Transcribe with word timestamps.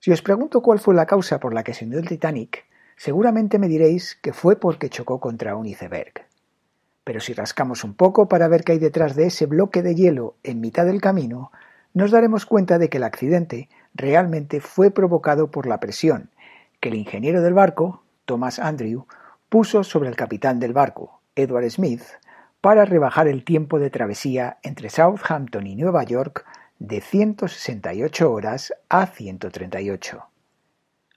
Si 0.00 0.10
os 0.10 0.22
pregunto 0.22 0.62
cuál 0.62 0.78
fue 0.78 0.94
la 0.94 1.06
causa 1.06 1.38
por 1.38 1.52
la 1.52 1.62
que 1.62 1.74
se 1.74 1.84
hundió 1.84 2.00
el 2.00 2.08
Titanic, 2.08 2.64
seguramente 2.96 3.58
me 3.58 3.68
diréis 3.68 4.16
que 4.22 4.32
fue 4.32 4.56
porque 4.56 4.88
chocó 4.88 5.20
contra 5.20 5.56
un 5.56 5.66
iceberg. 5.66 6.26
Pero 7.04 7.20
si 7.20 7.34
rascamos 7.34 7.84
un 7.84 7.94
poco 7.94 8.26
para 8.26 8.48
ver 8.48 8.64
qué 8.64 8.72
hay 8.72 8.78
detrás 8.78 9.14
de 9.14 9.26
ese 9.26 9.44
bloque 9.44 9.82
de 9.82 9.94
hielo 9.94 10.36
en 10.42 10.60
mitad 10.60 10.86
del 10.86 11.02
camino, 11.02 11.52
nos 11.92 12.10
daremos 12.10 12.46
cuenta 12.46 12.78
de 12.78 12.88
que 12.88 12.96
el 12.96 13.04
accidente 13.04 13.68
realmente 13.94 14.60
fue 14.60 14.90
provocado 14.90 15.50
por 15.50 15.66
la 15.66 15.80
presión 15.80 16.30
que 16.80 16.88
el 16.88 16.94
ingeniero 16.94 17.42
del 17.42 17.52
barco, 17.52 18.02
Thomas 18.24 18.58
Andrew, 18.58 19.06
puso 19.50 19.84
sobre 19.84 20.08
el 20.08 20.16
capitán 20.16 20.60
del 20.60 20.72
barco, 20.72 21.20
Edward 21.36 21.68
Smith, 21.70 22.02
para 22.62 22.86
rebajar 22.86 23.28
el 23.28 23.44
tiempo 23.44 23.78
de 23.78 23.90
travesía 23.90 24.58
entre 24.62 24.88
Southampton 24.88 25.66
y 25.66 25.76
Nueva 25.76 26.04
York 26.04 26.46
de 26.80 27.00
168 27.00 28.32
horas 28.32 28.74
a 28.88 29.06
138. 29.06 30.24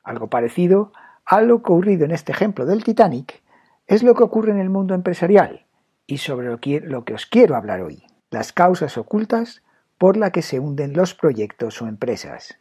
Algo 0.03 0.29
parecido 0.29 0.91
a 1.25 1.41
lo 1.41 1.55
ocurrido 1.55 2.05
en 2.05 2.11
este 2.11 2.33
ejemplo 2.33 2.65
del 2.65 2.83
Titanic 2.83 3.41
es 3.87 4.03
lo 4.03 4.13
que 4.13 4.23
ocurre 4.23 4.51
en 4.51 4.59
el 4.59 4.69
mundo 4.69 4.93
empresarial 4.93 5.65
y 6.05 6.17
sobre 6.17 6.47
lo 6.47 6.59
que, 6.59 6.81
lo 6.81 7.05
que 7.05 7.13
os 7.13 7.25
quiero 7.25 7.55
hablar 7.55 7.81
hoy, 7.81 8.03
las 8.29 8.51
causas 8.51 8.97
ocultas 8.97 9.63
por 9.97 10.17
las 10.17 10.31
que 10.31 10.41
se 10.41 10.59
hunden 10.59 10.93
los 10.93 11.15
proyectos 11.15 11.81
o 11.81 11.87
empresas. 11.87 12.59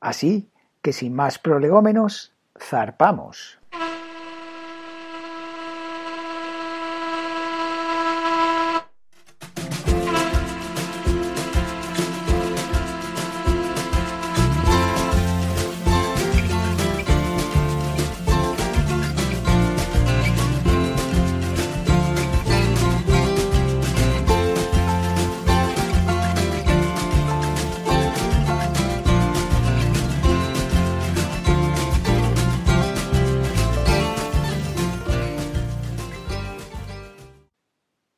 Así 0.00 0.48
que 0.82 0.92
sin 0.92 1.14
más 1.14 1.40
prolegómenos, 1.40 2.32
zarpamos. 2.58 3.58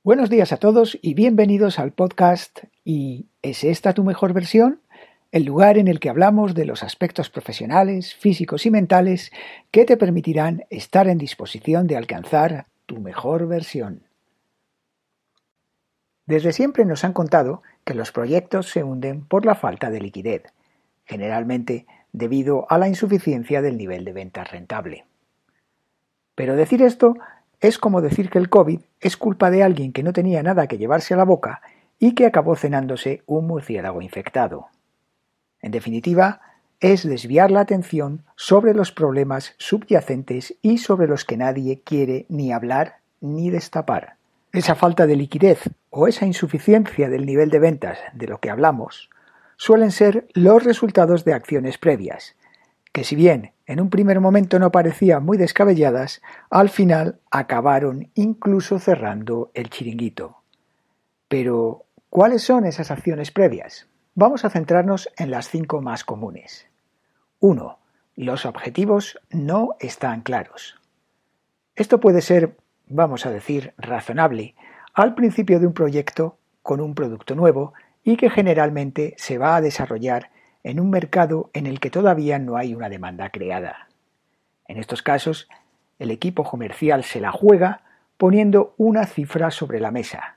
Buenos 0.08 0.30
días 0.30 0.54
a 0.54 0.56
todos 0.56 0.98
y 1.02 1.12
bienvenidos 1.12 1.78
al 1.78 1.92
podcast 1.92 2.60
¿Y 2.82 3.26
es 3.42 3.62
esta 3.62 3.92
tu 3.92 4.04
mejor 4.04 4.32
versión? 4.32 4.80
El 5.32 5.44
lugar 5.44 5.76
en 5.76 5.86
el 5.86 6.00
que 6.00 6.08
hablamos 6.08 6.54
de 6.54 6.64
los 6.64 6.82
aspectos 6.82 7.28
profesionales, 7.28 8.14
físicos 8.14 8.64
y 8.64 8.70
mentales 8.70 9.30
que 9.70 9.84
te 9.84 9.98
permitirán 9.98 10.64
estar 10.70 11.08
en 11.08 11.18
disposición 11.18 11.86
de 11.86 11.98
alcanzar 11.98 12.68
tu 12.86 13.02
mejor 13.02 13.48
versión. 13.48 14.02
Desde 16.24 16.54
siempre 16.54 16.86
nos 16.86 17.04
han 17.04 17.12
contado 17.12 17.62
que 17.84 17.92
los 17.92 18.10
proyectos 18.10 18.70
se 18.70 18.82
hunden 18.82 19.26
por 19.26 19.44
la 19.44 19.56
falta 19.56 19.90
de 19.90 20.00
liquidez, 20.00 20.44
generalmente 21.04 21.86
debido 22.14 22.66
a 22.70 22.78
la 22.78 22.88
insuficiencia 22.88 23.60
del 23.60 23.76
nivel 23.76 24.06
de 24.06 24.14
ventas 24.14 24.50
rentable. 24.50 25.04
Pero 26.34 26.56
decir 26.56 26.80
esto 26.80 27.18
es 27.60 27.78
como 27.78 28.00
decir 28.00 28.30
que 28.30 28.38
el 28.38 28.48
COVID 28.48 28.80
es 29.00 29.16
culpa 29.16 29.50
de 29.50 29.62
alguien 29.62 29.92
que 29.92 30.02
no 30.02 30.12
tenía 30.12 30.42
nada 30.42 30.66
que 30.66 30.78
llevarse 30.78 31.14
a 31.14 31.16
la 31.16 31.24
boca 31.24 31.60
y 31.98 32.14
que 32.14 32.26
acabó 32.26 32.56
cenándose 32.56 33.22
un 33.26 33.46
murciélago 33.46 34.02
infectado. 34.02 34.68
En 35.60 35.72
definitiva, 35.72 36.40
es 36.80 37.06
desviar 37.06 37.50
la 37.50 37.60
atención 37.60 38.22
sobre 38.36 38.72
los 38.74 38.92
problemas 38.92 39.54
subyacentes 39.58 40.54
y 40.62 40.78
sobre 40.78 41.08
los 41.08 41.24
que 41.24 41.36
nadie 41.36 41.80
quiere 41.82 42.26
ni 42.28 42.52
hablar 42.52 42.98
ni 43.20 43.50
destapar. 43.50 44.14
Esa 44.52 44.76
falta 44.76 45.06
de 45.06 45.16
liquidez 45.16 45.70
o 45.90 46.06
esa 46.06 46.24
insuficiencia 46.24 47.08
del 47.08 47.26
nivel 47.26 47.50
de 47.50 47.58
ventas 47.58 47.98
de 48.12 48.28
lo 48.28 48.38
que 48.38 48.50
hablamos 48.50 49.10
suelen 49.56 49.90
ser 49.90 50.28
los 50.34 50.62
resultados 50.62 51.24
de 51.24 51.34
acciones 51.34 51.78
previas, 51.78 52.36
que 52.92 53.04
si 53.04 53.16
bien 53.16 53.52
en 53.66 53.80
un 53.80 53.90
primer 53.90 54.20
momento 54.20 54.58
no 54.58 54.72
parecían 54.72 55.24
muy 55.24 55.36
descabelladas, 55.36 56.22
al 56.50 56.68
final 56.68 57.20
acabaron 57.30 58.10
incluso 58.14 58.78
cerrando 58.78 59.50
el 59.54 59.70
chiringuito. 59.70 60.42
Pero, 61.28 61.84
¿cuáles 62.08 62.42
son 62.42 62.64
esas 62.64 62.90
acciones 62.90 63.30
previas? 63.30 63.86
Vamos 64.14 64.44
a 64.44 64.50
centrarnos 64.50 65.10
en 65.18 65.30
las 65.30 65.48
cinco 65.48 65.82
más 65.82 66.02
comunes. 66.04 66.66
1. 67.40 67.78
Los 68.16 68.46
objetivos 68.46 69.18
no 69.30 69.76
están 69.78 70.22
claros. 70.22 70.80
Esto 71.76 72.00
puede 72.00 72.22
ser, 72.22 72.56
vamos 72.88 73.26
a 73.26 73.30
decir, 73.30 73.74
razonable 73.76 74.56
al 74.94 75.14
principio 75.14 75.60
de 75.60 75.66
un 75.66 75.74
proyecto 75.74 76.38
con 76.62 76.80
un 76.80 76.94
producto 76.94 77.36
nuevo 77.36 77.74
y 78.02 78.16
que 78.16 78.30
generalmente 78.30 79.14
se 79.18 79.38
va 79.38 79.54
a 79.54 79.60
desarrollar 79.60 80.30
en 80.68 80.80
un 80.80 80.90
mercado 80.90 81.48
en 81.54 81.66
el 81.66 81.80
que 81.80 81.88
todavía 81.88 82.38
no 82.38 82.58
hay 82.58 82.74
una 82.74 82.90
demanda 82.90 83.30
creada. 83.30 83.88
En 84.66 84.76
estos 84.76 85.00
casos, 85.00 85.48
el 85.98 86.10
equipo 86.10 86.44
comercial 86.44 87.04
se 87.04 87.22
la 87.22 87.32
juega 87.32 87.80
poniendo 88.18 88.74
una 88.76 89.06
cifra 89.06 89.50
sobre 89.50 89.80
la 89.80 89.90
mesa 89.90 90.36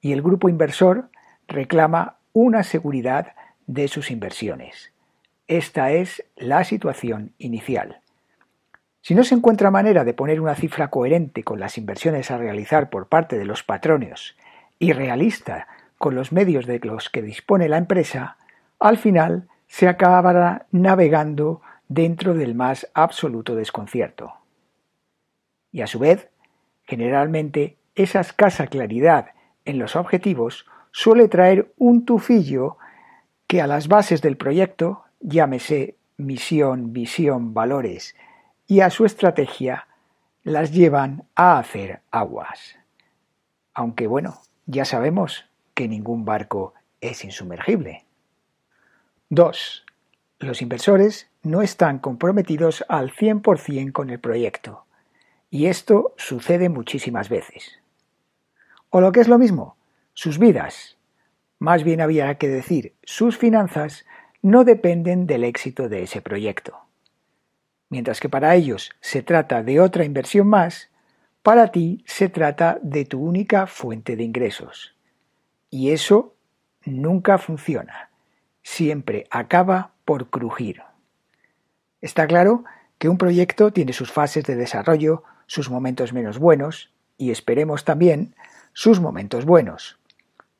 y 0.00 0.10
el 0.10 0.22
grupo 0.22 0.48
inversor 0.48 1.08
reclama 1.46 2.16
una 2.32 2.64
seguridad 2.64 3.34
de 3.68 3.86
sus 3.86 4.10
inversiones. 4.10 4.92
Esta 5.46 5.92
es 5.92 6.24
la 6.34 6.64
situación 6.64 7.32
inicial. 7.38 8.00
Si 9.02 9.14
no 9.14 9.22
se 9.22 9.36
encuentra 9.36 9.70
manera 9.70 10.02
de 10.02 10.14
poner 10.14 10.40
una 10.40 10.56
cifra 10.56 10.90
coherente 10.90 11.44
con 11.44 11.60
las 11.60 11.78
inversiones 11.78 12.32
a 12.32 12.38
realizar 12.38 12.90
por 12.90 13.06
parte 13.06 13.38
de 13.38 13.44
los 13.44 13.62
patrones 13.62 14.34
y 14.80 14.92
realista 14.94 15.68
con 15.96 16.16
los 16.16 16.32
medios 16.32 16.66
de 16.66 16.80
los 16.80 17.08
que 17.08 17.22
dispone 17.22 17.68
la 17.68 17.78
empresa, 17.78 18.36
al 18.80 18.98
final 18.98 19.46
se 19.70 19.86
acabará 19.86 20.66
navegando 20.72 21.62
dentro 21.86 22.34
del 22.34 22.56
más 22.56 22.90
absoluto 22.92 23.54
desconcierto. 23.54 24.32
Y 25.70 25.82
a 25.82 25.86
su 25.86 26.00
vez, 26.00 26.28
generalmente 26.82 27.76
esa 27.94 28.18
escasa 28.18 28.66
claridad 28.66 29.26
en 29.64 29.78
los 29.78 29.94
objetivos 29.94 30.66
suele 30.90 31.28
traer 31.28 31.72
un 31.78 32.04
tufillo 32.04 32.78
que 33.46 33.62
a 33.62 33.68
las 33.68 33.86
bases 33.86 34.22
del 34.22 34.36
proyecto, 34.36 35.04
llámese 35.20 35.96
misión, 36.16 36.92
visión, 36.92 37.54
valores, 37.54 38.16
y 38.66 38.80
a 38.80 38.90
su 38.90 39.04
estrategia, 39.04 39.86
las 40.42 40.72
llevan 40.72 41.28
a 41.36 41.60
hacer 41.60 42.00
aguas. 42.10 42.76
Aunque 43.72 44.08
bueno, 44.08 44.40
ya 44.66 44.84
sabemos 44.84 45.46
que 45.74 45.86
ningún 45.86 46.24
barco 46.24 46.74
es 47.00 47.24
insumergible. 47.24 48.04
2. 49.32 49.84
Los 50.40 50.60
inversores 50.60 51.30
no 51.44 51.62
están 51.62 52.00
comprometidos 52.00 52.84
al 52.88 53.12
100% 53.12 53.92
con 53.92 54.10
el 54.10 54.18
proyecto. 54.18 54.86
Y 55.50 55.66
esto 55.66 56.14
sucede 56.16 56.68
muchísimas 56.68 57.28
veces. 57.28 57.78
O 58.88 59.00
lo 59.00 59.12
que 59.12 59.20
es 59.20 59.28
lo 59.28 59.38
mismo, 59.38 59.76
sus 60.14 60.40
vidas, 60.40 60.96
más 61.60 61.84
bien 61.84 62.00
había 62.00 62.34
que 62.38 62.48
decir 62.48 62.96
sus 63.04 63.38
finanzas, 63.38 64.04
no 64.42 64.64
dependen 64.64 65.28
del 65.28 65.44
éxito 65.44 65.88
de 65.88 66.02
ese 66.02 66.20
proyecto. 66.20 66.80
Mientras 67.88 68.18
que 68.18 68.28
para 68.28 68.56
ellos 68.56 68.90
se 69.00 69.22
trata 69.22 69.62
de 69.62 69.78
otra 69.78 70.04
inversión 70.04 70.48
más, 70.48 70.90
para 71.44 71.70
ti 71.70 72.02
se 72.04 72.28
trata 72.28 72.80
de 72.82 73.04
tu 73.04 73.22
única 73.22 73.68
fuente 73.68 74.16
de 74.16 74.24
ingresos. 74.24 74.96
Y 75.70 75.92
eso 75.92 76.34
nunca 76.84 77.38
funciona 77.38 78.09
siempre 78.70 79.26
acaba 79.30 79.90
por 80.04 80.30
crujir. 80.30 80.82
Está 82.00 82.28
claro 82.28 82.64
que 82.98 83.08
un 83.08 83.18
proyecto 83.18 83.72
tiene 83.72 83.92
sus 83.92 84.12
fases 84.12 84.44
de 84.44 84.54
desarrollo, 84.54 85.24
sus 85.46 85.70
momentos 85.70 86.12
menos 86.12 86.38
buenos 86.38 86.92
y 87.18 87.32
esperemos 87.32 87.84
también 87.84 88.36
sus 88.72 89.00
momentos 89.00 89.44
buenos. 89.44 89.98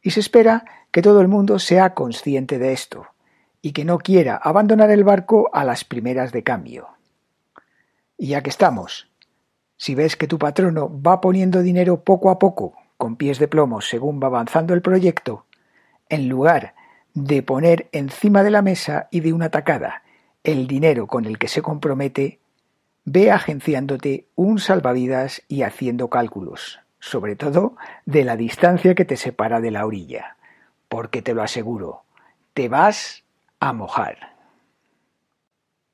Y 0.03 0.11
se 0.11 0.21
espera 0.21 0.65
que 0.91 1.03
todo 1.03 1.21
el 1.21 1.29
mundo 1.29 1.61
sea 1.61 1.95
consciente 1.95 2.59
de 2.59 2.73
esto 2.73 3.07
y 3.63 3.73
que 3.73 3.85
no 3.85 3.99
quiera 3.99 4.37
abandonar 4.37 4.91
el 4.91 5.05
barco 5.05 5.49
a 5.53 5.65
las 5.65 5.85
primeras 5.85 6.33
de 6.33 6.43
cambio. 6.43 6.89
Y 8.19 8.29
ya 8.29 8.43
que 8.43 8.51
estamos, 8.51 9.09
si 9.77 9.95
ves 9.95 10.17
que 10.17 10.27
tu 10.27 10.37
patrono 10.37 10.91
va 11.01 11.21
poniendo 11.21 11.63
dinero 11.63 12.03
poco 12.03 12.31
a 12.31 12.41
poco, 12.41 12.75
con 12.97 13.15
pies 13.15 13.39
de 13.39 13.47
plomo 13.47 13.81
según 13.81 14.21
va 14.21 14.27
avanzando 14.27 14.75
el 14.75 14.83
proyecto, 14.83 15.47
en 16.09 16.29
lugar 16.29 16.75
de 17.15 17.43
poner 17.43 17.89
encima 17.93 18.43
de 18.43 18.51
la 18.51 18.63
mesa 18.63 19.09
y 19.11 19.21
de 19.21 19.33
una 19.33 19.51
tacada 19.51 20.03
el 20.45 20.67
dinero 20.67 21.07
con 21.07 21.25
el 21.25 21.39
que 21.39 21.49
se 21.49 21.63
compromete, 21.63 22.41
ve 23.05 23.31
agenciándote 23.31 24.29
un 24.37 24.59
salvavidas 24.59 25.43
y 25.49 25.63
haciendo 25.63 26.09
cálculos, 26.09 26.81
sobre 26.99 27.37
todo 27.37 27.77
de 28.07 28.25
la 28.25 28.37
distancia 28.37 28.95
que 28.95 29.05
te 29.05 29.17
separa 29.17 29.61
de 29.61 29.71
la 29.71 29.87
orilla, 29.87 30.37
porque 30.89 31.23
te 31.23 31.35
lo 31.35 31.43
aseguro, 31.43 32.05
te 32.55 32.69
vas 32.69 33.25
a 33.59 33.73
mojar. 33.73 34.37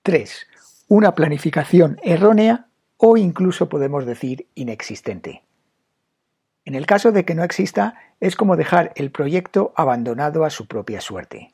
3. 0.03 0.47
Una 0.89 1.15
planificación 1.15 1.99
errónea 2.03 2.69
o 2.97 3.17
incluso 3.17 3.69
podemos 3.69 4.07
decir 4.07 4.47
inexistente. 4.55 5.46
En 6.67 6.75
el 6.75 6.85
caso 6.85 7.13
de 7.13 7.25
que 7.25 7.37
no 7.37 7.45
exista, 7.45 7.95
es 8.19 8.35
como 8.35 8.57
dejar 8.57 8.93
el 8.97 9.13
proyecto 9.13 9.73
abandonado 9.77 10.45
a 10.45 10.51
su 10.51 10.67
propia 10.67 11.01
suerte. 11.01 11.53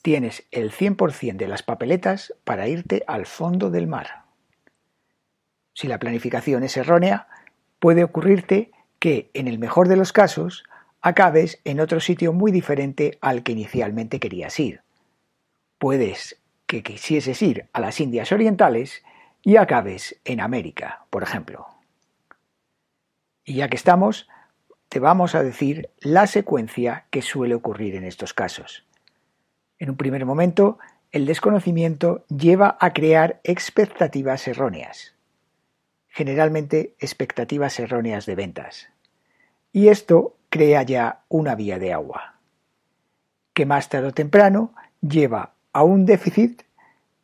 Tienes 0.00 0.48
el 0.50 0.72
100% 0.72 1.36
de 1.36 1.46
las 1.46 1.62
papeletas 1.62 2.32
para 2.44 2.68
irte 2.68 3.04
al 3.06 3.26
fondo 3.26 3.70
del 3.70 3.86
mar. 3.86 4.22
Si 5.74 5.88
la 5.88 5.98
planificación 5.98 6.64
es 6.64 6.78
errónea, 6.78 7.28
puede 7.78 8.02
ocurrirte 8.02 8.72
que, 8.98 9.30
en 9.34 9.46
el 9.46 9.58
mejor 9.58 9.88
de 9.88 9.96
los 9.96 10.14
casos, 10.14 10.64
acabes 11.02 11.60
en 11.64 11.78
otro 11.78 12.00
sitio 12.00 12.32
muy 12.32 12.50
diferente 12.50 13.18
al 13.20 13.42
que 13.42 13.52
inicialmente 13.52 14.20
querías 14.20 14.58
ir. 14.58 14.80
Puedes 15.76 16.40
que 16.66 16.82
quisieses 16.82 17.42
ir 17.42 17.68
a 17.74 17.80
las 17.80 18.00
Indias 18.00 18.32
Orientales 18.32 19.02
y 19.42 19.56
acabes 19.56 20.18
en 20.24 20.40
América, 20.40 21.04
por 21.10 21.22
ejemplo. 21.22 21.77
Y 23.48 23.54
ya 23.54 23.68
que 23.68 23.76
estamos, 23.76 24.28
te 24.90 25.00
vamos 25.00 25.34
a 25.34 25.42
decir 25.42 25.88
la 26.00 26.26
secuencia 26.26 27.06
que 27.08 27.22
suele 27.22 27.54
ocurrir 27.54 27.94
en 27.94 28.04
estos 28.04 28.34
casos. 28.34 28.84
En 29.78 29.88
un 29.88 29.96
primer 29.96 30.26
momento, 30.26 30.78
el 31.12 31.24
desconocimiento 31.24 32.26
lleva 32.26 32.76
a 32.78 32.92
crear 32.92 33.40
expectativas 33.44 34.46
erróneas, 34.48 35.14
generalmente 36.08 36.94
expectativas 36.98 37.80
erróneas 37.80 38.26
de 38.26 38.34
ventas. 38.34 38.90
Y 39.72 39.88
esto 39.88 40.36
crea 40.50 40.82
ya 40.82 41.24
una 41.30 41.54
vía 41.54 41.78
de 41.78 41.94
agua, 41.94 42.34
que 43.54 43.64
más 43.64 43.88
tarde 43.88 44.08
o 44.08 44.12
temprano 44.12 44.74
lleva 45.00 45.54
a 45.72 45.84
un 45.84 46.04
déficit 46.04 46.64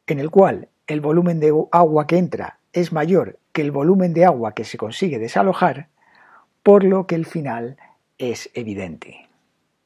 en 0.06 0.21
el 0.21 0.31
cual 0.31 0.71
el 0.87 1.03
volumen 1.03 1.38
de 1.38 1.53
agua 1.71 2.06
que 2.06 2.17
entra 2.17 2.61
es 2.73 2.93
mayor 2.93 3.38
que 3.53 3.61
el 3.61 3.73
volumen 3.73 4.15
de 4.15 4.25
agua 4.25 4.55
que 4.55 4.65
se 4.65 4.79
consigue 4.79 5.19
desalojar, 5.19 5.88
por 6.64 6.82
lo 6.82 7.06
que 7.06 7.14
el 7.14 7.26
final 7.26 7.76
es 8.19 8.50
evidente. 8.55 9.28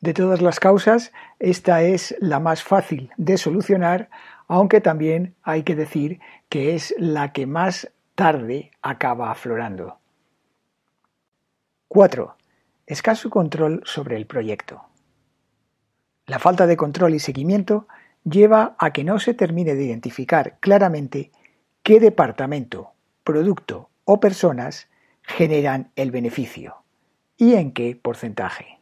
De 0.01 0.15
todas 0.15 0.41
las 0.41 0.61
causas, 0.61 1.13
esta 1.41 1.83
es 1.83 2.15
la 2.21 2.39
más 2.39 2.63
fácil 2.63 3.11
de 3.17 3.37
solucionar, 3.37 4.09
aunque 4.47 4.81
también 4.81 5.35
hay 5.43 5.65
que 5.65 5.75
decir 5.75 6.21
que 6.49 6.77
es 6.77 6.95
la 6.97 7.33
que 7.33 7.47
más 7.47 7.91
tarde 8.15 8.71
acaba 8.81 9.33
aflorando. 9.33 9.99
4. 11.89 12.37
Escaso 12.87 13.29
control 13.29 13.83
sobre 13.85 14.17
el 14.17 14.27
proyecto. 14.27 14.83
La 16.27 16.39
falta 16.39 16.67
de 16.69 16.77
control 16.77 17.15
y 17.15 17.19
seguimiento 17.19 17.89
lleva 18.23 18.77
a 18.79 18.93
que 18.93 19.03
no 19.03 19.19
se 19.19 19.35
termine 19.35 19.75
de 19.75 19.85
identificar 19.85 20.59
claramente 20.61 21.33
qué 21.83 21.99
departamento, 21.99 22.93
producto 23.25 23.91
o 24.05 24.21
personas 24.21 24.89
generan 25.29 25.93
el 25.95 26.11
beneficio 26.11 26.77
y 27.37 27.55
en 27.55 27.73
qué 27.73 27.95
porcentaje. 28.01 28.81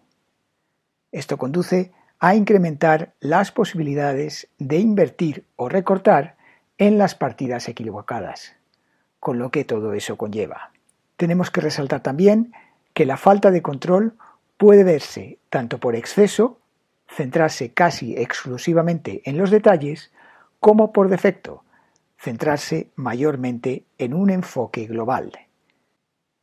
Esto 1.10 1.36
conduce 1.36 1.92
a 2.18 2.34
incrementar 2.34 3.14
las 3.20 3.52
posibilidades 3.52 4.48
de 4.58 4.78
invertir 4.78 5.44
o 5.56 5.68
recortar 5.68 6.36
en 6.78 6.98
las 6.98 7.14
partidas 7.14 7.68
equivocadas, 7.68 8.54
con 9.18 9.38
lo 9.38 9.50
que 9.50 9.64
todo 9.64 9.92
eso 9.92 10.16
conlleva. 10.16 10.70
Tenemos 11.16 11.50
que 11.50 11.60
resaltar 11.60 12.00
también 12.00 12.52
que 12.94 13.06
la 13.06 13.16
falta 13.16 13.50
de 13.50 13.60
control 13.60 14.14
puede 14.56 14.84
verse 14.84 15.38
tanto 15.50 15.78
por 15.78 15.96
exceso, 15.96 16.60
centrarse 17.08 17.72
casi 17.72 18.16
exclusivamente 18.16 19.20
en 19.24 19.36
los 19.36 19.50
detalles, 19.50 20.12
como 20.60 20.92
por 20.92 21.08
defecto, 21.08 21.64
centrarse 22.18 22.90
mayormente 22.94 23.84
en 23.98 24.14
un 24.14 24.30
enfoque 24.30 24.86
global. 24.86 25.45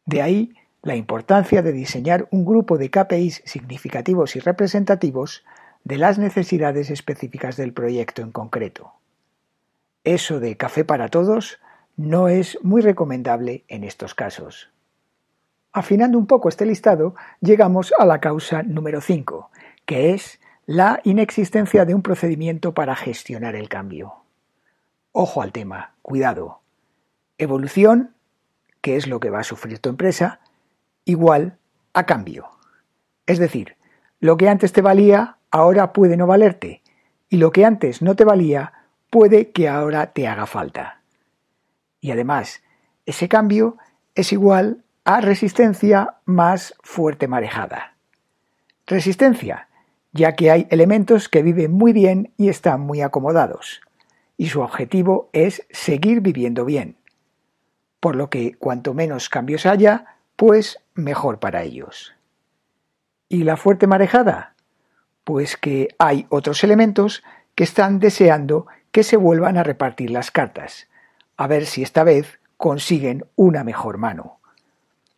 De 0.06 0.22
ahí 0.22 0.54
la 0.82 0.96
importancia 0.96 1.62
de 1.62 1.72
diseñar 1.72 2.28
un 2.32 2.46
grupo 2.46 2.78
de 2.78 2.90
KPIs 2.90 3.42
significativos 3.46 4.36
y 4.36 4.40
representativos 4.40 5.46
de 5.84 5.98
las 5.98 6.18
necesidades 6.20 6.90
específicas 6.90 7.56
del 7.56 7.74
proyecto 7.74 8.22
en 8.22 8.32
concreto. 8.32 8.94
Eso 10.04 10.40
de 10.42 10.58
café 10.58 10.84
para 10.84 11.08
todos 11.08 11.60
no 11.96 12.28
es 12.28 12.58
muy 12.62 12.82
recomendable 12.82 13.64
en 13.68 13.84
estos 13.84 14.14
casos. 14.14 14.70
Afinando 15.72 16.18
un 16.18 16.28
poco 16.28 16.50
este 16.50 16.66
listado, 16.66 17.16
llegamos 17.40 17.94
a 17.98 18.06
la 18.06 18.20
causa 18.20 18.64
número 18.64 19.02
5, 19.02 19.50
que 19.86 20.14
es 20.14 20.40
la 20.66 21.00
inexistencia 21.04 21.86
de 21.86 21.96
un 21.96 22.02
procedimiento 22.02 22.74
para 22.74 22.96
gestionar 22.96 23.56
el 23.56 23.70
cambio. 23.70 24.16
Ojo 25.12 25.42
al 25.42 25.52
tema, 25.52 25.96
cuidado. 26.02 26.62
Evolución, 27.38 28.14
que 28.84 28.98
es 28.98 29.08
lo 29.08 29.22
que 29.22 29.30
va 29.30 29.40
a 29.40 29.46
sufrir 29.46 29.80
tu 29.80 29.88
empresa, 29.88 30.42
igual 31.06 31.58
a 31.94 32.06
cambio. 32.06 32.50
Es 33.26 33.40
decir, 33.40 33.78
lo 34.20 34.36
que 34.36 34.50
antes 34.50 34.74
te 34.74 34.82
valía 34.82 35.38
ahora 35.52 35.94
puede 35.94 36.18
no 36.18 36.28
valerte 36.28 36.84
y 37.30 37.38
lo 37.38 37.52
que 37.52 37.64
antes 37.64 38.02
no 38.02 38.18
te 38.18 38.26
valía 38.26 38.74
puede 39.10 39.52
que 39.52 39.70
ahora 39.70 40.12
te 40.12 40.28
haga 40.28 40.46
falta. 40.46 41.02
Y 42.02 42.12
además, 42.12 42.62
ese 43.06 43.30
cambio 43.30 43.78
es 44.16 44.34
igual 44.34 44.84
a 45.06 45.22
resistencia 45.22 46.16
más 46.26 46.76
fuerte 46.84 47.30
marejada. 47.30 47.96
Resistencia, 48.86 49.70
ya 50.12 50.36
que 50.36 50.52
hay 50.52 50.68
elementos 50.72 51.30
que 51.30 51.42
viven 51.42 51.72
muy 51.72 51.94
bien 51.94 52.34
y 52.36 52.50
están 52.50 52.82
muy 52.82 53.02
acomodados, 53.02 53.80
y 54.36 54.50
su 54.50 54.60
objetivo 54.60 55.30
es 55.32 55.66
seguir 55.72 56.20
viviendo 56.20 56.66
bien. 56.66 56.98
Por 58.04 58.18
lo 58.18 58.30
que 58.30 58.56
cuanto 58.56 58.94
menos 58.94 59.30
cambios 59.30 59.66
haya, 59.66 60.18
pues 60.36 60.78
mejor 60.94 61.40
para 61.40 61.64
ellos. 61.64 62.14
¿Y 63.30 63.46
la 63.46 63.56
fuerte 63.56 63.88
marejada? 63.88 64.56
Pues 65.24 65.56
que 65.56 65.88
hay 65.98 66.26
otros 66.28 66.66
elementos 66.66 67.24
que 67.56 67.64
están 67.64 68.00
deseando 68.00 68.68
que 68.92 69.04
se 69.04 69.16
vuelvan 69.16 69.58
a 69.58 69.64
repartir 69.64 70.12
las 70.12 70.32
cartas, 70.32 70.90
a 71.38 71.48
ver 71.48 71.66
si 71.66 71.82
esta 71.82 72.04
vez 72.04 72.40
consiguen 72.58 73.26
una 73.36 73.64
mejor 73.64 73.98
mano 73.98 74.40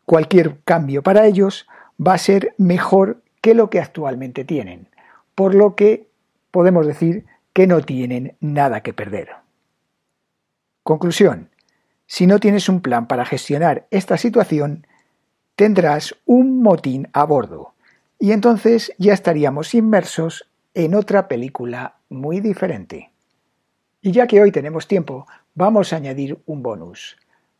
cualquier 0.06 0.60
cambio 0.64 1.04
para 1.04 1.26
ellos 1.26 1.68
va 2.00 2.14
a 2.14 2.20
ser 2.20 2.54
mejor 2.58 3.22
que 3.42 3.54
lo 3.54 3.70
que 3.70 3.80
actualmente 3.80 4.46
tienen, 4.46 4.88
por 5.34 5.54
lo 5.54 5.76
que 5.76 6.08
podemos 6.52 6.88
decir 6.88 7.26
que 7.54 7.68
no 7.68 7.82
tienen 7.82 8.36
nada 8.40 8.82
que 8.82 8.94
perder. 8.94 9.30
Conclusión. 10.84 11.50
Si 12.08 12.28
no 12.28 12.40
tienes 12.40 12.70
un 12.70 12.82
plan 12.82 13.08
para 13.08 13.26
gestionar 13.26 13.88
esta 13.92 14.18
situación, 14.18 14.88
tendrás 15.56 16.16
un 16.26 16.62
motín 16.62 17.08
a 17.14 17.24
bordo, 17.26 17.74
y 18.20 18.32
entonces 18.32 18.94
ya 18.98 19.14
estaríamos 19.14 19.74
inmersos 19.74 20.50
en 20.74 20.96
otra 20.96 21.28
película 21.28 21.96
muy 22.10 22.42
diferente. 22.42 23.12
Y 24.02 24.12
ya 24.12 24.28
que 24.28 24.42
hoy 24.42 24.52
tenemos 24.52 24.88
tiempo, 24.88 25.26
vamos 25.56 25.94
a 25.94 25.96
añadir 25.96 26.40
un 26.46 26.62
bonus. 26.62 27.18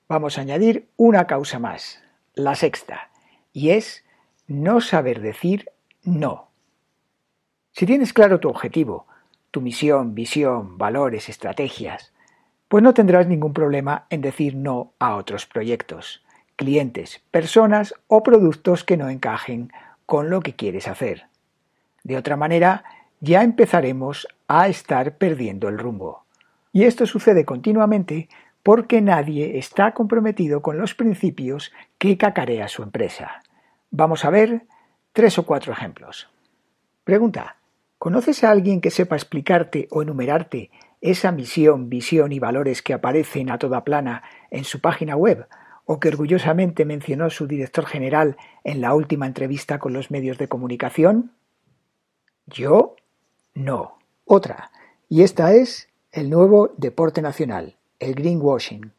Vamos 0.08 0.38
a 0.38 0.42
añadir 0.42 0.88
una 0.98 1.26
causa 1.26 1.58
más 1.58 2.02
la 2.36 2.56
sexta, 2.56 3.10
y 3.54 3.72
es 3.72 4.04
no 4.48 4.82
saber 4.82 5.22
decir 5.22 5.72
no. 6.04 6.50
Si 7.72 7.86
tienes 7.86 8.14
claro 8.14 8.40
tu 8.40 8.50
objetivo, 8.50 9.08
tu 9.52 9.62
misión, 9.62 10.14
visión, 10.14 10.78
valores, 10.78 11.30
estrategias, 11.30 12.14
pues 12.68 12.84
no 12.84 12.94
tendrás 12.94 13.28
ningún 13.28 13.54
problema 13.54 14.06
en 14.10 14.22
decir 14.22 14.56
no 14.56 14.94
a 15.00 15.16
otros 15.16 15.46
proyectos, 15.46 16.24
clientes, 16.56 17.22
personas 17.32 17.94
o 18.08 18.24
productos 18.24 18.84
que 18.84 18.98
no 18.98 19.10
encajen 19.10 19.72
con 20.06 20.30
lo 20.30 20.42
que 20.42 20.56
quieres 20.56 20.88
hacer. 20.88 21.28
De 22.04 22.18
otra 22.18 22.36
manera, 22.38 22.84
ya 23.20 23.44
empezaremos 23.44 24.28
a 24.48 24.68
estar 24.68 25.18
perdiendo 25.18 25.68
el 25.68 25.78
rumbo. 25.78 26.24
Y 26.72 26.84
esto 26.84 27.06
sucede 27.06 27.46
continuamente 27.46 28.30
porque 28.62 29.02
nadie 29.02 29.58
está 29.58 29.94
comprometido 29.94 30.62
con 30.62 30.78
los 30.78 30.96
principios 30.96 31.72
que 31.98 32.18
cacarea 32.18 32.68
su 32.68 32.84
empresa. 32.84 33.44
Vamos 33.92 34.26
a 34.26 34.30
ver 34.30 34.64
tres 35.14 35.38
o 35.38 35.46
cuatro 35.46 35.72
ejemplos. 35.72 36.30
Pregunta. 37.04 37.58
¿Conoces 37.98 38.44
a 38.44 38.52
alguien 38.52 38.82
que 38.82 38.92
sepa 38.92 39.16
explicarte 39.16 39.88
o 39.90 40.02
enumerarte 40.02 40.70
esa 41.10 41.32
misión, 41.32 41.90
visión 41.90 42.32
y 42.32 42.40
valores 42.40 42.82
que 42.82 42.94
aparecen 42.94 43.50
a 43.50 43.58
toda 43.58 43.84
plana 43.84 44.24
en 44.52 44.64
su 44.64 44.82
página 44.82 45.16
web 45.16 45.48
o 45.86 46.00
que 46.00 46.10
orgullosamente 46.10 46.86
mencionó 46.86 47.30
su 47.30 47.48
director 47.48 47.86
general 47.86 48.38
en 48.64 48.82
la 48.82 48.94
última 48.94 49.28
entrevista 49.28 49.80
con 49.80 49.94
los 49.94 50.12
medios 50.12 50.38
de 50.38 50.48
comunicación? 50.48 51.32
Yo 52.48 52.96
no. 53.54 54.00
Otra. 54.26 54.72
Y 55.08 55.22
esta 55.22 55.54
es 55.54 55.90
el 56.12 56.30
nuevo 56.30 56.74
deporte 56.78 57.22
nacional 57.22 57.78
el 58.00 58.16
greenwashing. 58.16 58.92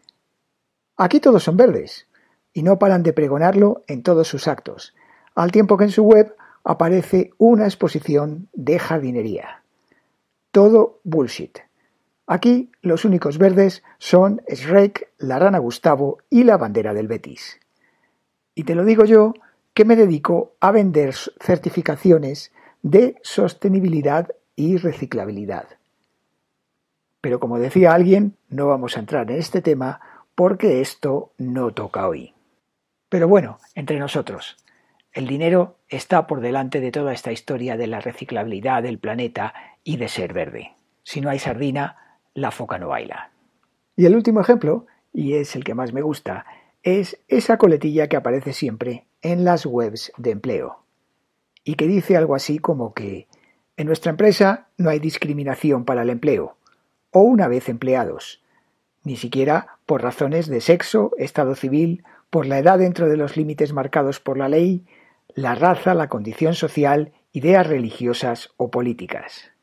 Aquí 0.97 1.21
todos 1.21 1.45
son 1.45 1.57
verdes, 1.57 2.07
y 2.53 2.63
no 2.63 2.79
paran 2.79 3.03
de 3.03 3.13
pregonarlo 3.13 3.85
en 3.87 4.03
todos 4.03 4.29
sus 4.29 4.49
actos, 4.49 4.95
al 5.35 5.53
tiempo 5.53 5.77
que 5.77 5.85
en 5.85 5.91
su 5.91 6.05
web 6.05 6.35
aparece 6.65 7.31
una 7.39 7.65
exposición 7.65 8.49
de 8.53 8.79
jardinería. 8.79 9.63
Todo 10.51 11.01
bullshit. 11.05 11.59
Aquí 12.27 12.73
los 12.83 13.05
únicos 13.05 13.39
verdes 13.39 13.85
son 13.99 14.43
Shrek, 14.49 15.13
la 15.19 15.39
rana 15.39 15.59
Gustavo 15.59 16.19
y 16.29 16.45
la 16.45 16.57
bandera 16.57 16.93
del 16.93 17.07
Betis. 17.07 17.61
Y 18.55 18.65
te 18.65 18.75
lo 18.75 18.85
digo 18.85 19.05
yo, 19.05 19.35
que 19.75 19.85
me 19.85 19.95
dedico 19.95 20.57
a 20.61 20.73
vender 20.73 21.15
certificaciones 21.15 22.53
de 22.83 23.17
sostenibilidad 23.23 24.31
y 24.57 24.79
reciclabilidad. 24.79 25.67
Pero 27.21 27.39
como 27.39 27.59
decía 27.59 27.93
alguien, 27.93 28.37
no 28.49 28.67
vamos 28.67 28.97
a 28.97 29.01
entrar 29.01 29.31
en 29.31 29.39
este 29.39 29.61
tema 29.61 30.01
porque 30.35 30.81
esto 30.81 31.33
no 31.39 31.73
toca 31.73 32.09
hoy. 32.09 32.35
Pero 33.09 33.29
bueno, 33.29 33.59
entre 33.75 33.99
nosotros, 33.99 34.57
el 35.13 35.27
dinero 35.27 35.79
está 35.89 36.27
por 36.27 36.41
delante 36.41 36.81
de 36.81 36.91
toda 36.91 37.13
esta 37.13 37.33
historia 37.33 37.77
de 37.77 37.87
la 37.87 38.01
reciclabilidad 38.01 38.83
del 38.83 38.99
planeta 38.99 39.55
y 39.85 39.97
de 39.97 40.09
ser 40.09 40.33
verde. 40.33 40.75
Si 41.03 41.21
no 41.21 41.31
hay 41.31 41.39
sardina, 41.39 42.06
la 42.37 42.51
foca 42.51 42.79
no 42.79 42.89
baila. 42.89 43.31
Y 43.97 44.05
el 44.05 44.15
último 44.15 44.41
ejemplo, 44.41 44.87
y 45.13 45.35
es 45.35 45.57
el 45.57 45.65
que 45.65 45.75
más 45.75 45.93
me 45.93 46.03
gusta, 46.03 46.45
es 46.83 47.19
esa 47.29 47.57
coletilla 47.57 48.09
que 48.09 48.17
aparece 48.17 48.53
siempre 48.53 49.07
en 49.23 49.45
las 49.45 49.65
webs 49.65 50.13
de 50.19 50.31
empleo 50.31 50.85
y 51.65 51.75
que 51.75 51.89
dice 51.89 52.17
algo 52.17 52.35
así 52.35 52.59
como 52.59 52.93
que 52.93 53.27
en 53.77 53.87
nuestra 53.87 54.11
empresa 54.11 54.69
no 54.77 54.91
hay 54.91 55.01
discriminación 55.01 55.85
para 55.85 56.03
el 56.03 56.11
empleo, 56.11 56.57
o 57.11 57.21
una 57.21 57.49
vez 57.49 57.69
empleados, 57.69 58.43
ni 59.03 59.17
siquiera 59.17 59.79
por 59.87 60.03
razones 60.03 60.47
de 60.47 60.61
sexo, 60.61 61.13
estado 61.19 61.55
civil, 61.55 62.05
por 62.29 62.47
la 62.47 62.59
edad 62.59 62.79
dentro 62.79 63.09
de 63.09 63.17
los 63.17 63.37
límites 63.37 63.73
marcados 63.73 64.21
por 64.21 64.37
la 64.37 64.49
ley, 64.49 64.85
la 65.35 65.55
raza, 65.55 65.95
la 65.95 66.09
condición 66.09 66.55
social, 66.55 67.13
ideas 67.33 67.67
religiosas 67.67 68.51
o 68.59 68.71
políticas 68.71 69.56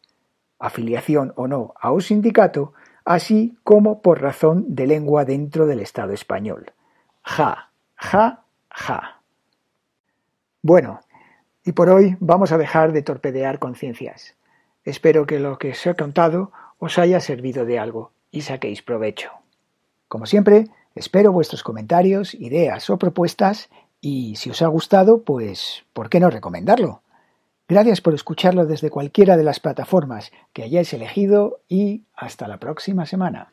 afiliación 0.63 1.33
o 1.35 1.47
no 1.47 1.73
a 1.79 1.91
un 1.91 2.01
sindicato, 2.01 2.73
así 3.03 3.57
como 3.63 4.01
por 4.01 4.21
razón 4.21 4.63
de 4.75 4.87
lengua 4.87 5.25
dentro 5.25 5.67
del 5.67 5.81
Estado 5.81 6.13
español. 6.13 6.71
Ja, 7.21 7.69
ja, 7.95 8.45
ja. 8.69 9.21
Bueno, 10.61 11.01
y 11.65 11.73
por 11.73 11.89
hoy 11.89 12.15
vamos 12.21 12.53
a 12.53 12.57
dejar 12.57 12.93
de 12.93 13.01
torpedear 13.01 13.59
conciencias. 13.59 14.35
Espero 14.85 15.25
que 15.25 15.39
lo 15.39 15.57
que 15.57 15.71
os 15.71 15.85
he 15.85 15.95
contado 15.95 16.51
os 16.79 16.97
haya 16.97 17.19
servido 17.19 17.65
de 17.65 17.79
algo 17.79 18.11
y 18.31 18.41
saquéis 18.41 18.81
provecho. 18.81 19.31
Como 20.07 20.25
siempre, 20.25 20.69
espero 20.95 21.33
vuestros 21.33 21.61
comentarios, 21.61 22.33
ideas 22.33 22.89
o 22.89 22.97
propuestas 22.97 23.69
y 23.99 24.37
si 24.37 24.49
os 24.49 24.61
ha 24.61 24.67
gustado, 24.67 25.23
pues, 25.23 25.83
¿por 25.93 26.09
qué 26.09 26.19
no 26.19 26.29
recomendarlo? 26.29 27.02
Gracias 27.73 28.01
por 28.01 28.13
escucharlo 28.13 28.67
desde 28.67 28.91
cualquiera 28.91 29.35
de 29.35 29.43
las 29.43 29.59
plataformas 29.59 30.31
que 30.53 30.61
hayáis 30.61 30.93
elegido 30.93 31.61
y 31.67 32.03
hasta 32.13 32.47
la 32.47 32.59
próxima 32.59 33.07
semana. 33.07 33.52